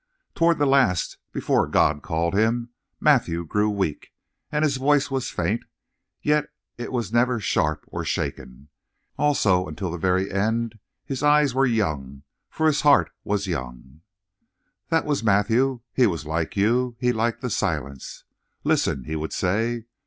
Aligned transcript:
Toward 0.33 0.57
the 0.57 0.65
last, 0.65 1.19
before 1.31 1.67
God 1.67 2.01
called 2.01 2.33
him, 2.33 2.69
Matthew 2.99 3.45
grew 3.45 3.69
weak, 3.69 4.11
and 4.51 4.63
his 4.63 4.77
voice 4.77 5.11
was 5.11 5.29
faint, 5.29 5.61
yet 6.23 6.45
it 6.75 6.91
was 6.91 7.13
never 7.13 7.39
sharp 7.39 7.83
or 7.85 8.03
shaken. 8.03 8.69
Also, 9.19 9.67
until 9.67 9.91
the 9.91 9.99
very 9.99 10.31
end 10.31 10.79
his 11.05 11.21
eyes 11.21 11.53
were 11.53 11.67
young, 11.67 12.23
for 12.49 12.65
his 12.65 12.81
heart 12.81 13.11
was 13.23 13.45
young. 13.45 14.01
"That 14.89 15.05
was 15.05 15.23
Matthew. 15.23 15.81
He 15.93 16.07
was 16.07 16.25
like 16.25 16.57
you. 16.57 16.95
He 16.97 17.11
liked 17.13 17.41
the 17.41 17.51
silence. 17.51 18.23
'Listen,' 18.63 19.03
he 19.03 19.15
would 19.15 19.33
say. 19.33 19.85